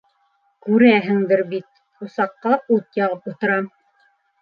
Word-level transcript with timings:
Күрәһеңдер 0.67 1.45
бит: 1.53 1.69
усаҡҡа 2.09 2.57
ут 2.79 3.01
яғып 3.05 3.33
ултырам. 3.33 3.73